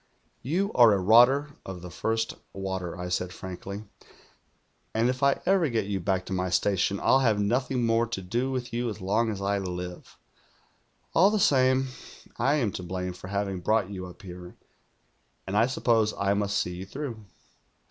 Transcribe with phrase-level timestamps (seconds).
[0.57, 3.83] "'You are a rotter of the first water,' I said frankly.
[4.95, 8.21] 'And if I ever get you back to my station, I'll have nothing more to
[8.23, 10.17] do with you as long as I live.
[11.13, 11.89] All the same,
[12.39, 14.55] I am to blame for having brought you up here,
[15.45, 17.23] and I suppose I must see you through.'